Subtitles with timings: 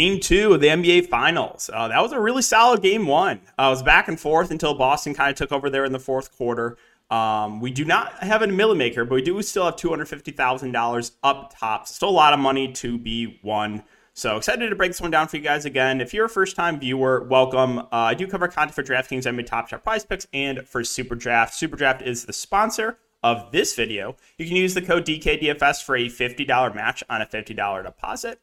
[0.00, 1.68] Game two of the NBA Finals.
[1.70, 3.38] Uh, that was a really solid game one.
[3.58, 5.98] Uh, it was back and forth until Boston kind of took over there in the
[5.98, 6.78] fourth quarter.
[7.10, 11.54] Um, we do not have a Milly Maker, but we do still have $250,000 up
[11.54, 11.86] top.
[11.86, 13.82] Still a lot of money to be won.
[14.14, 16.00] So excited to break this one down for you guys again.
[16.00, 17.80] If you're a first time viewer, welcome.
[17.80, 20.82] Uh, I do cover content for DraftKings, I NBA Top Shot Prize Picks, and for
[20.82, 21.52] Super Draft.
[21.52, 24.16] Super Draft is the sponsor of this video.
[24.38, 28.40] You can use the code DKDFS for a $50 match on a $50 deposit.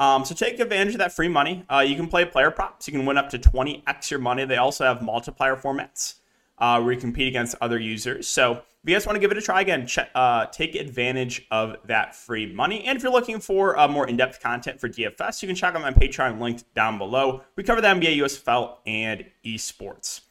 [0.00, 1.64] Um, so take advantage of that free money.
[1.70, 2.88] Uh, you can play player props.
[2.88, 4.46] You can win up to 20x your money.
[4.46, 6.14] They also have multiplier formats
[6.56, 8.26] uh, where you compete against other users.
[8.26, 11.76] So if you guys want to give it a try again, uh, take advantage of
[11.84, 12.82] that free money.
[12.84, 15.82] And if you're looking for uh, more in-depth content for DFS, you can check out
[15.82, 17.42] my Patreon linked down below.
[17.56, 20.22] We cover the NBA, USFL, and esports.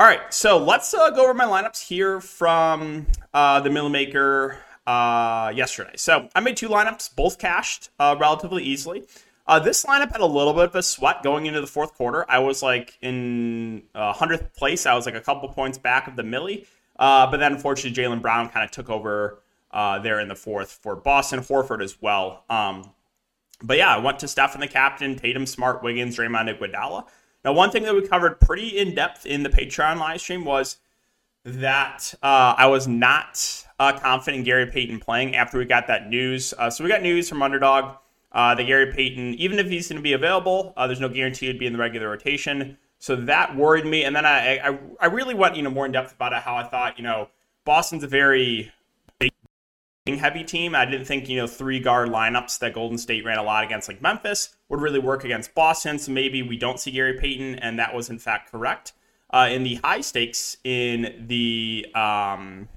[0.00, 4.58] All right, so let's uh, go over my lineups here from uh, the Milly Maker
[4.90, 5.92] uh, yesterday.
[5.96, 9.04] So I made two lineups, both cashed uh, relatively easily.
[9.46, 12.24] Uh, this lineup had a little bit of a sweat going into the fourth quarter.
[12.28, 14.86] I was like in uh, hundredth place.
[14.86, 16.66] I was like a couple points back of the Milly,
[16.98, 20.96] uh, but then unfortunately Jaylen Brown kind of took over there in the fourth for
[20.96, 22.44] Boston Horford as well.
[22.50, 22.90] Um,
[23.62, 27.06] but yeah, I went to Steph and the captain, Tatum, Smart, Wiggins, Draymond, Iguodala.
[27.44, 30.78] Now, one thing that we covered pretty in depth in the Patreon live stream was
[31.44, 36.08] that uh, I was not uh, confident in Gary Payton playing after we got that
[36.08, 36.52] news.
[36.58, 37.96] Uh, so we got news from Underdog
[38.30, 41.46] uh, that Gary Payton, even if he's going to be available, uh, there's no guarantee
[41.46, 42.76] he'd be in the regular rotation.
[42.98, 44.04] So that worried me.
[44.04, 46.64] And then I, I, I really went you know more in depth about how I
[46.64, 47.30] thought you know
[47.64, 48.70] Boston's a very
[49.18, 49.32] big
[50.18, 50.74] heavy team.
[50.74, 53.88] I didn't think you know three guard lineups that Golden State ran a lot against
[53.88, 55.98] like Memphis would really work against Boston.
[55.98, 58.92] So maybe we don't see Gary Payton, and that was in fact correct.
[59.32, 62.68] Uh, in the high stakes in the um,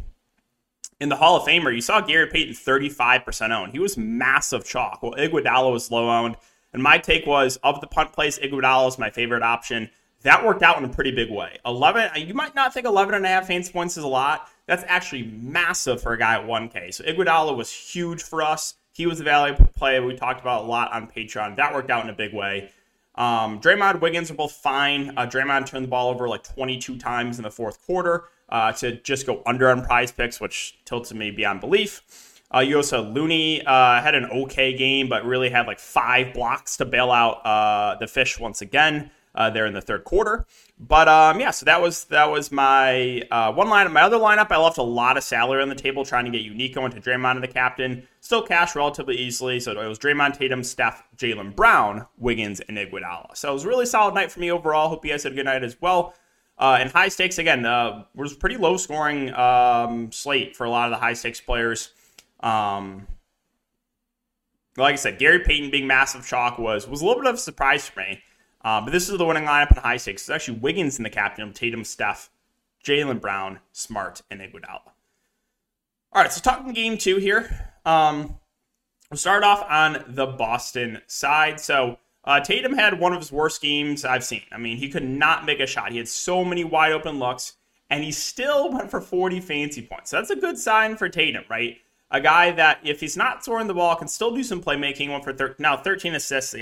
[1.04, 3.74] in the Hall of Famer, you saw Gary Payton 35% owned.
[3.74, 5.04] He was massive chalk.
[5.04, 6.38] Well, Iguodala was low owned.
[6.72, 9.90] And my take was of the punt plays, Iguodala is my favorite option.
[10.22, 11.60] That worked out in a pretty big way.
[11.66, 14.48] 11, you might not think 11 and a half fantasy points is a lot.
[14.66, 16.94] That's actually massive for a guy at 1K.
[16.94, 18.76] So Iguodala was huge for us.
[18.94, 21.58] He was a valuable play we talked about a lot on Patreon.
[21.58, 22.72] That worked out in a big way.
[23.16, 25.12] Um, Draymond Wiggins are both fine.
[25.18, 28.94] Uh, Draymond turned the ball over like 22 times in the fourth quarter uh, to
[29.02, 32.42] just go under on prize picks, which tilted me beyond belief.
[32.54, 36.78] Uh, you also Looney uh, had an okay game, but really had like five blocks
[36.78, 40.46] to bail out uh, the fish once again uh, there in the third quarter.
[40.80, 43.92] But um, yeah, so that was that was my uh, one lineup.
[43.92, 46.46] My other lineup, I left a lot of salary on the table trying to get
[46.46, 48.08] Unico into Draymond and the captain.
[48.20, 49.60] Still cash relatively easily.
[49.60, 53.36] So it was Draymond, Tatum, Steph, Jaylen Brown, Wiggins, and Iguodala.
[53.36, 54.90] So it was a really solid night for me overall.
[54.90, 56.14] Hope you guys had a good night as well.
[56.64, 60.86] Uh, and high stakes again uh, was pretty low scoring um, slate for a lot
[60.86, 61.92] of the high stakes players.
[62.40, 63.06] Um,
[64.78, 67.40] like I said, Gary Payton being massive chalk was was a little bit of a
[67.40, 68.24] surprise for me.
[68.62, 70.22] Uh, but this is the winning lineup in high stakes.
[70.22, 72.30] It's actually Wiggins in the captain Tatum, Steph,
[72.82, 74.94] Jaylen Brown, Smart, and Iguodala.
[76.14, 77.74] All right, so talking game two here.
[77.84, 78.40] Um,
[79.12, 81.60] we'll start off on the Boston side.
[81.60, 84.44] So uh, Tatum had one of his worst games I've seen.
[84.52, 85.92] I mean, he could not make a shot.
[85.92, 87.58] He had so many wide open looks,
[87.90, 90.12] and he still went for 40 fantasy points.
[90.12, 91.78] So that's a good sign for Tatum, right?
[92.12, 95.10] A guy that, if he's not throwing the ball, can still do some playmaking.
[95.10, 96.56] Went for thir- now 13 assists.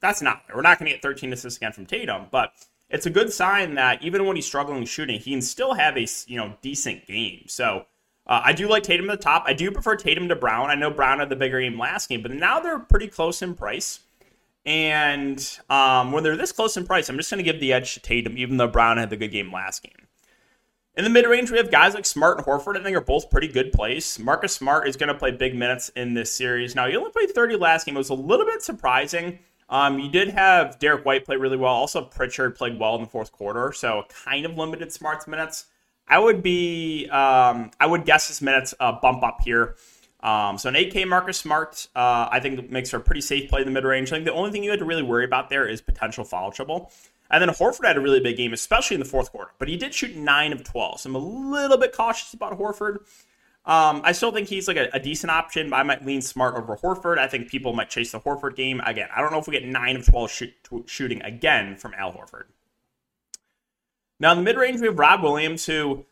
[0.00, 0.42] That's not.
[0.54, 2.52] We're not going to get 13 assists again from Tatum, but
[2.90, 6.06] it's a good sign that even when he's struggling shooting, he can still have a
[6.26, 7.44] you know decent game.
[7.46, 7.86] So.
[8.26, 9.44] Uh, I do like Tatum at the top.
[9.46, 10.68] I do prefer Tatum to Brown.
[10.68, 13.54] I know Brown had the bigger game last game, but now they're pretty close in
[13.54, 14.00] price.
[14.68, 17.94] And um, when they're this close in price, I'm just going to give the edge
[17.94, 20.06] to Tatum, even though Brown had the good game last game.
[20.94, 22.78] In the mid range, we have guys like Smart and Horford.
[22.78, 24.18] I think are both pretty good plays.
[24.18, 26.74] Marcus Smart is going to play big minutes in this series.
[26.74, 27.94] Now, he only played 30 last game.
[27.94, 29.38] It was a little bit surprising.
[29.70, 31.72] Um, you did have Derrick White play really well.
[31.72, 35.64] Also, Pritchard played well in the fourth quarter, so kind of limited Smart's minutes.
[36.06, 39.76] I would be, um, I would guess his minutes uh, bump up here.
[40.20, 43.60] Um, so an 8K Marcus Smart, uh, I think makes for a pretty safe play
[43.60, 44.12] in the mid range.
[44.12, 46.50] I think the only thing you had to really worry about there is potential foul
[46.50, 46.90] trouble.
[47.30, 49.76] And then Horford had a really big game, especially in the fourth quarter, but he
[49.76, 51.00] did shoot nine of 12.
[51.00, 53.00] So I'm a little bit cautious about Horford.
[53.66, 55.68] Um, I still think he's like a, a, decent option.
[55.68, 57.18] But I might lean Smart over Horford.
[57.18, 59.08] I think people might chase the Horford game again.
[59.14, 60.54] I don't know if we get nine of 12 shoot,
[60.86, 62.44] shooting again from Al Horford.
[64.18, 66.06] Now in the mid range, we have Rob Williams, who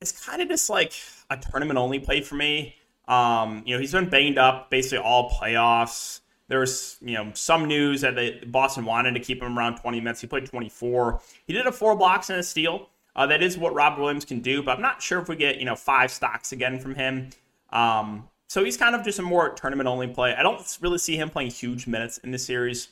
[0.00, 0.94] is kind of just like
[1.28, 2.76] a tournament only play for me.
[3.10, 6.20] Um, you know, he's been banged up basically all playoffs.
[6.48, 10.00] There was, you know, some news that the Boston wanted to keep him around 20
[10.00, 10.20] minutes.
[10.20, 11.20] He played 24.
[11.46, 12.88] He did a four blocks and a steal.
[13.16, 15.58] Uh, that is what Rob Williams can do, but I'm not sure if we get,
[15.58, 17.30] you know, five stocks again from him.
[17.72, 20.34] Um, So he's kind of just a more tournament only play.
[20.34, 22.88] I don't really see him playing huge minutes in this series.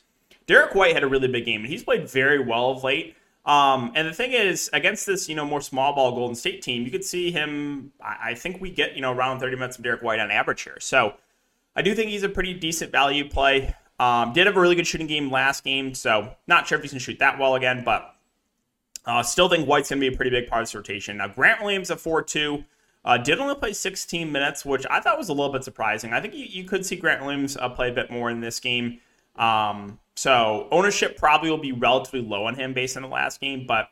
[0.47, 3.15] Derrick White had a really big game, and he's played very well of late.
[3.45, 6.83] Um, and the thing is, against this, you know, more small ball Golden State team,
[6.83, 7.91] you could see him.
[8.03, 10.61] I, I think we get, you know, around 30 minutes of Derrick White on average
[10.61, 10.77] here.
[10.79, 11.15] So
[11.75, 13.73] I do think he's a pretty decent value play.
[13.99, 16.91] Um, did have a really good shooting game last game, so not sure if he's
[16.91, 18.15] to shoot that well again, but
[19.05, 21.17] uh, still think White's going to be a pretty big part of this rotation.
[21.17, 22.63] Now, Grant Williams at 4 2
[23.05, 26.13] uh, did only play 16 minutes, which I thought was a little bit surprising.
[26.13, 28.59] I think you, you could see Grant Williams uh, play a bit more in this
[28.59, 28.99] game.
[29.35, 33.65] Um, so ownership probably will be relatively low on him based on the last game,
[33.65, 33.87] but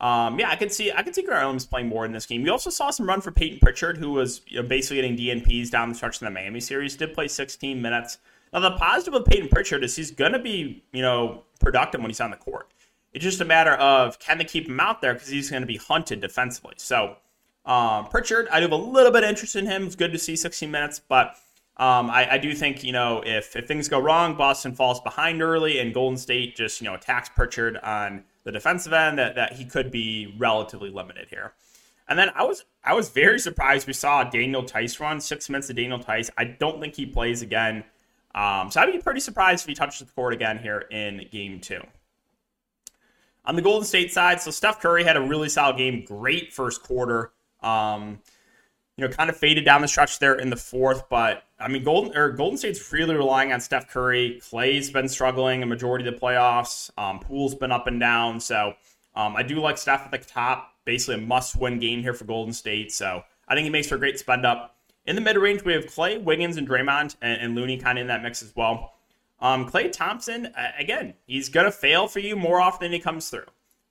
[0.00, 2.44] um, yeah, I could see I could see Grant playing more in this game.
[2.44, 5.72] We also saw some run for Payton Pritchard, who was you know, basically getting DNPs
[5.72, 6.94] down the stretch in the Miami series.
[6.94, 8.18] Did play 16 minutes.
[8.52, 12.10] Now the positive with Payton Pritchard is he's going to be you know productive when
[12.10, 12.70] he's on the court.
[13.12, 15.66] It's just a matter of can they keep him out there because he's going to
[15.66, 16.74] be hunted defensively.
[16.76, 17.16] So
[17.66, 19.86] um, Pritchard, I do have a little bit of interest in him.
[19.86, 21.36] It's good to see 16 minutes, but
[21.82, 25.42] um, I, I, do think you know if if things go wrong, Boston falls behind
[25.42, 29.54] early, and Golden State just you know attacks Pritchard on the defensive end, that that
[29.54, 31.54] he could be relatively limited here.
[32.06, 35.70] And then I was I was very surprised we saw Daniel Theis run six minutes
[35.70, 36.30] of Daniel Theis.
[36.38, 37.82] I don't think he plays again,
[38.32, 41.58] um, so I'd be pretty surprised if he touches the court again here in Game
[41.58, 41.80] Two.
[43.44, 46.84] On the Golden State side, so Steph Curry had a really solid game, great first
[46.84, 47.32] quarter.
[47.60, 48.20] Um,
[48.96, 51.84] you know, kind of faded down the stretch there in the fourth, but I mean,
[51.84, 54.40] Golden or Golden State's really relying on Steph Curry.
[54.42, 56.90] Klay's been struggling a majority of the playoffs.
[56.98, 58.74] Um, Poole's been up and down, so
[59.14, 60.74] um, I do like Steph at the top.
[60.84, 62.92] Basically, a must-win game here for Golden State.
[62.92, 64.76] So I think he makes for a great spend up.
[65.06, 68.02] In the mid range, we have Klay, Wiggins, and Draymond, and, and Looney kind of
[68.02, 68.94] in that mix as well.
[69.40, 73.46] Um, Klay Thompson, again, he's gonna fail for you more often than he comes through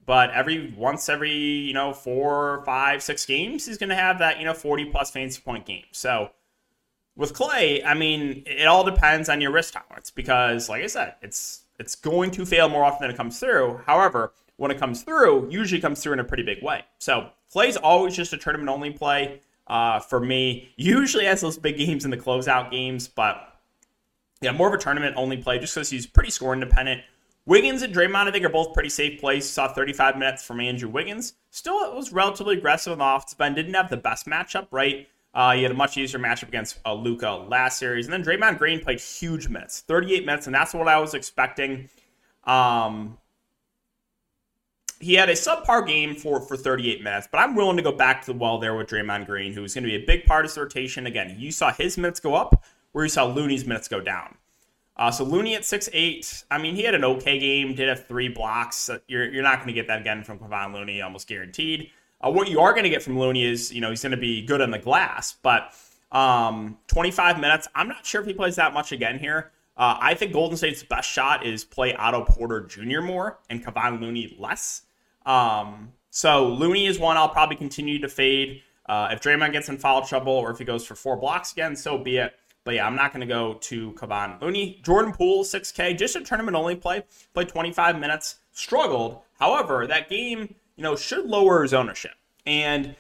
[0.05, 4.45] but every once every you know four five six games he's to have that you
[4.45, 6.31] know 40 plus fantasy point game so
[7.15, 11.15] with Klay i mean it all depends on your risk tolerance because like i said
[11.21, 15.03] it's it's going to fail more often than it comes through however when it comes
[15.03, 18.69] through usually comes through in a pretty big way so Klay's always just a tournament
[18.69, 23.59] only play uh, for me usually has those big games in the closeout games but
[24.41, 27.01] yeah more of a tournament only play just because he's pretty score independent
[27.45, 29.49] Wiggins and Draymond, I think, are both pretty safe plays.
[29.49, 31.33] Saw 35 minutes from Andrew Wiggins.
[31.49, 33.55] Still, it was relatively aggressive on the offensive end.
[33.55, 35.07] Didn't have the best matchup, right?
[35.33, 38.05] Uh, he had a much easier matchup against uh, Luka last series.
[38.05, 41.89] And then Draymond Green played huge minutes, 38 minutes, and that's what I was expecting.
[42.43, 43.17] Um,
[44.99, 48.21] he had a subpar game for, for 38 minutes, but I'm willing to go back
[48.25, 50.51] to the well there with Draymond Green, who's going to be a big part of
[50.51, 51.07] this rotation.
[51.07, 54.35] Again, you saw his minutes go up, where you saw Looney's minutes go down.
[54.97, 56.43] Uh, so Looney at six eight.
[56.51, 57.73] I mean, he had an okay game.
[57.73, 58.89] Did have three blocks.
[59.07, 61.89] You're you're not going to get that again from Kevon Looney, almost guaranteed.
[62.23, 64.17] Uh, what you are going to get from Looney is you know he's going to
[64.17, 65.73] be good on the glass, but
[66.11, 67.67] um, 25 minutes.
[67.75, 69.51] I'm not sure if he plays that much again here.
[69.77, 73.01] Uh, I think Golden State's best shot is play Otto Porter Jr.
[73.01, 74.83] more and Kevon Looney less.
[75.25, 78.61] Um, so Looney is one I'll probably continue to fade.
[78.87, 81.75] Uh, if Draymond gets in foul trouble or if he goes for four blocks again,
[81.75, 82.33] so be it.
[82.63, 84.81] But yeah, I'm not going to go to Kevon Looney.
[84.83, 87.03] Jordan Poole, 6K, just a tournament only play.
[87.33, 89.21] Played 25 minutes, struggled.
[89.39, 92.13] However, that game, you know, should lower his ownership.
[92.43, 92.95] And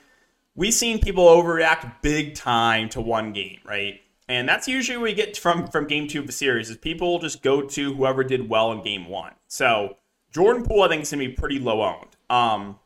[0.53, 3.99] we've seen people overreact big time to one game, right?
[4.27, 7.17] And that's usually what we get from from game two of the series is people
[7.17, 9.31] just go to whoever did well in game one.
[9.47, 9.97] So
[10.31, 12.15] Jordan Poole, I think, is gonna be pretty low owned.
[12.29, 12.77] Um,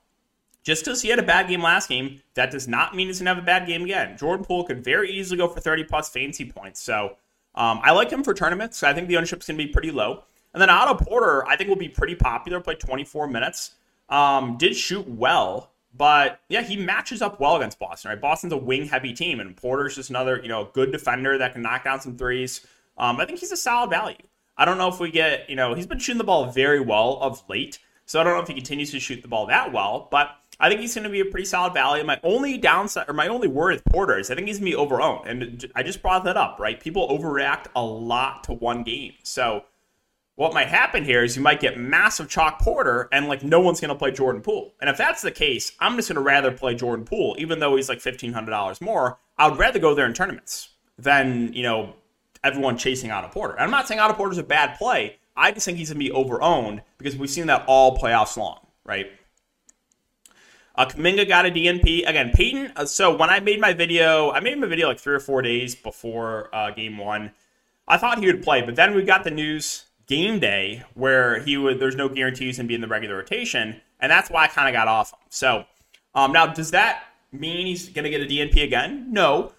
[0.64, 3.26] just because he had a bad game last game, that does not mean he's going
[3.26, 4.18] to have a bad game again.
[4.18, 6.82] Jordan Poole could very easily go for 30 plus fantasy points.
[6.82, 7.18] So
[7.54, 8.82] um, I like him for tournaments.
[8.82, 10.24] I think the ownership's going to be pretty low.
[10.56, 12.60] And then Otto Porter, I think, will be pretty popular.
[12.62, 13.76] Played 24 minutes.
[14.10, 18.10] Um, did shoot well, but yeah, he matches up well against Boston.
[18.10, 21.54] Right, Boston's a wing heavy team, and Porter's just another you know good defender that
[21.54, 22.66] can knock down some threes.
[22.98, 24.18] Um, I think he's a solid value.
[24.58, 27.18] I don't know if we get you know he's been shooting the ball very well
[27.22, 30.08] of late, so I don't know if he continues to shoot the ball that well,
[30.12, 32.04] but I think he's going to be a pretty solid value.
[32.04, 34.78] My only downside, or my only worry with Porter is I think he's going to
[34.78, 35.28] be overowned.
[35.28, 36.80] And I just brought that up, right?
[36.80, 39.14] People overreact a lot to one game.
[39.24, 39.66] So
[40.36, 43.80] what might happen here is you might get massive chalk Porter and like no one's
[43.80, 44.74] going to play Jordan Poole.
[44.82, 47.76] And if that's the case, I'm just going to rather play Jordan Poole, even though
[47.78, 49.18] he's like $1,500 more.
[49.38, 51.94] I would rather go there in tournaments than, you know,
[52.44, 53.54] everyone chasing Otto Porter.
[53.54, 55.18] And I'm not saying Otto Porter's a bad play.
[55.38, 58.60] I just think he's going to be overowned because we've seen that all playoffs long,
[58.84, 59.08] right?
[60.76, 62.32] Uh, Kuminga got a DNP again.
[62.34, 62.74] Payton.
[62.76, 65.42] Uh, so when I made my video, I made my video like three or four
[65.42, 67.32] days before uh, game one.
[67.88, 71.58] I thought he would play, but then we got the news game day where he
[71.58, 71.80] would.
[71.80, 74.74] There's no guarantees and be in the regular rotation, and that's why I kind of
[74.74, 75.20] got off him.
[75.30, 75.66] So
[76.14, 79.08] um, now, does that mean he's going to get a DNP again?
[79.12, 79.54] No.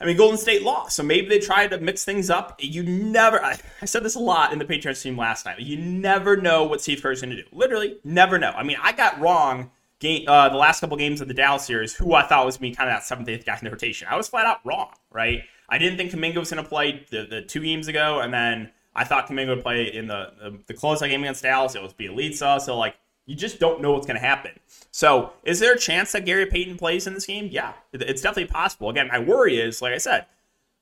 [0.00, 2.60] I mean, Golden State lost, so maybe they tried to mix things up.
[2.60, 5.58] You never, I, I said this a lot in the Patreon stream last night.
[5.58, 7.48] You never know what Steve Kerr's going to do.
[7.50, 8.50] Literally, never know.
[8.50, 11.94] I mean, I got wrong game, uh, the last couple games of the Dallas series,
[11.94, 14.06] who I thought was me kind of that seventh, eighth guy in the rotation.
[14.08, 15.42] I was flat out wrong, right?
[15.68, 18.70] I didn't think Kuminga was going to play the, the two games ago, and then
[18.98, 21.74] I thought Kuminga would play in the the, the close game against Dallas.
[21.74, 24.52] It was Bjelica, so like you just don't know what's going to happen.
[24.90, 27.48] So, is there a chance that Gary Payton plays in this game?
[27.52, 28.88] Yeah, it's definitely possible.
[28.88, 30.24] Again, my worry is, like I said,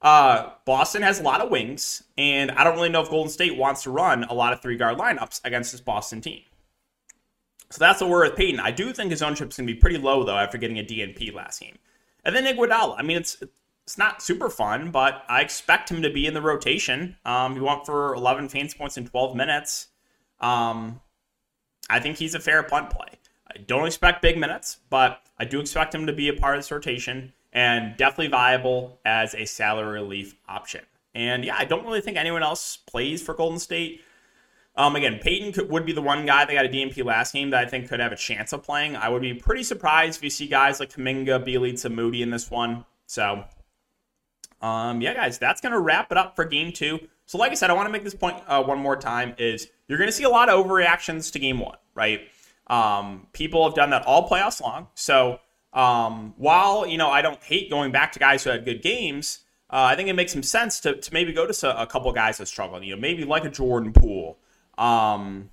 [0.00, 3.56] uh, Boston has a lot of wings, and I don't really know if Golden State
[3.56, 6.42] wants to run a lot of three guard lineups against this Boston team.
[7.70, 8.60] So that's the worry with Payton.
[8.60, 10.84] I do think his ownership is going to be pretty low though after getting a
[10.84, 11.76] DNP last game.
[12.24, 12.94] And then Iguodala.
[12.96, 13.42] I mean, it's
[13.86, 17.16] it's not super fun, but I expect him to be in the rotation.
[17.24, 19.88] Um, he went for 11 fantasy points in 12 minutes.
[20.40, 21.00] Um,
[21.88, 23.10] I think he's a fair punt play.
[23.48, 26.58] I don't expect big minutes, but I do expect him to be a part of
[26.58, 30.82] this rotation and definitely viable as a salary relief option.
[31.14, 34.02] And yeah, I don't really think anyone else plays for Golden State.
[34.74, 37.50] Um, again, Payton could, would be the one guy that got a DNP last game
[37.50, 38.96] that I think could have a chance of playing.
[38.96, 42.50] I would be pretty surprised if you see guys like Kuminga, Bjelica, Moody in this
[42.50, 42.84] one.
[43.06, 43.44] So,
[44.66, 46.98] um, yeah, guys, that's going to wrap it up for game two.
[47.26, 49.68] So, like I said, I want to make this point uh, one more time is
[49.86, 52.22] you're going to see a lot of overreactions to game one, right?
[52.66, 54.88] Um, people have done that all playoffs long.
[54.94, 55.38] So,
[55.72, 59.40] um, while, you know, I don't hate going back to guys who had good games,
[59.70, 62.38] uh, I think it makes some sense to, to maybe go to a couple guys
[62.38, 62.82] that struggle.
[62.82, 64.38] You know, maybe like a Jordan Poole.
[64.78, 65.50] Um,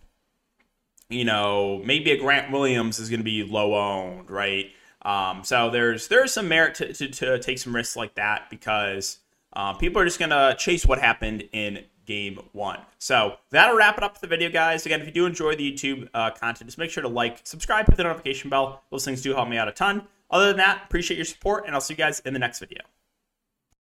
[1.10, 4.72] you know, maybe a Grant Williams is going to be low owned, right?
[5.04, 9.20] Um, so there's there's some merit to, to, to, take some risks like that because
[9.52, 12.80] uh, people are just to chase what happened in game one.
[13.00, 14.86] So that'll wrap it up for the video, guys.
[14.86, 17.88] Again, if you do enjoy the YouTube uh, content, just make sure to like, subscribe,
[17.88, 18.84] hit the notification bell.
[18.92, 20.08] Those things do help me out a ton.
[20.30, 22.82] Other than that, appreciate your support, and I'll see you guys in the next video.